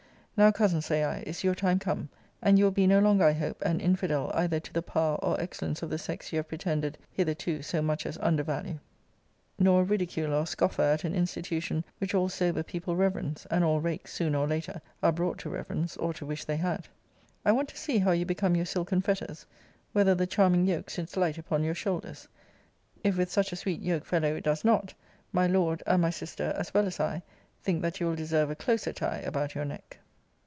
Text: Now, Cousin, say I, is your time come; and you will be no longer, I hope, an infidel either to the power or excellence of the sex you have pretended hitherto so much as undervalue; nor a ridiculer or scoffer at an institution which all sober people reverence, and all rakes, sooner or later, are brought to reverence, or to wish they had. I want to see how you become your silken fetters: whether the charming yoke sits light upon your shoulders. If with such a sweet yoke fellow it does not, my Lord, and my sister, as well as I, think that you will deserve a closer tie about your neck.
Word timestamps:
Now, 0.37 0.51
Cousin, 0.51 0.81
say 0.81 1.03
I, 1.03 1.19
is 1.19 1.43
your 1.43 1.53
time 1.53 1.77
come; 1.77 2.09
and 2.41 2.57
you 2.57 2.65
will 2.65 2.71
be 2.71 2.87
no 2.87 2.97
longer, 2.97 3.25
I 3.25 3.31
hope, 3.33 3.61
an 3.61 3.79
infidel 3.79 4.31
either 4.33 4.59
to 4.61 4.73
the 4.73 4.81
power 4.81 5.17
or 5.17 5.39
excellence 5.39 5.83
of 5.83 5.91
the 5.91 5.99
sex 5.99 6.33
you 6.33 6.37
have 6.37 6.47
pretended 6.47 6.97
hitherto 7.11 7.61
so 7.61 7.79
much 7.83 8.07
as 8.07 8.17
undervalue; 8.17 8.79
nor 9.59 9.81
a 9.81 9.85
ridiculer 9.85 10.35
or 10.37 10.47
scoffer 10.47 10.81
at 10.81 11.03
an 11.03 11.13
institution 11.13 11.83
which 11.99 12.15
all 12.15 12.27
sober 12.27 12.63
people 12.63 12.95
reverence, 12.95 13.45
and 13.51 13.63
all 13.63 13.81
rakes, 13.81 14.13
sooner 14.13 14.39
or 14.39 14.47
later, 14.47 14.81
are 15.03 15.11
brought 15.11 15.37
to 15.39 15.49
reverence, 15.51 15.95
or 15.97 16.11
to 16.15 16.25
wish 16.25 16.43
they 16.45 16.57
had. 16.57 16.87
I 17.45 17.51
want 17.51 17.69
to 17.69 17.77
see 17.77 17.99
how 17.99 18.09
you 18.09 18.25
become 18.25 18.55
your 18.55 18.65
silken 18.65 19.01
fetters: 19.03 19.45
whether 19.91 20.15
the 20.15 20.25
charming 20.25 20.65
yoke 20.65 20.89
sits 20.89 21.15
light 21.15 21.37
upon 21.37 21.63
your 21.63 21.75
shoulders. 21.75 22.27
If 23.03 23.15
with 23.15 23.31
such 23.31 23.51
a 23.53 23.57
sweet 23.57 23.81
yoke 23.81 24.05
fellow 24.05 24.33
it 24.33 24.43
does 24.45 24.65
not, 24.65 24.95
my 25.31 25.45
Lord, 25.45 25.83
and 25.85 26.01
my 26.01 26.09
sister, 26.09 26.51
as 26.57 26.73
well 26.73 26.87
as 26.87 26.99
I, 26.99 27.21
think 27.61 27.83
that 27.83 27.99
you 27.99 28.07
will 28.07 28.15
deserve 28.15 28.49
a 28.49 28.55
closer 28.55 28.91
tie 28.91 29.19
about 29.19 29.53
your 29.53 29.65
neck. 29.65 29.99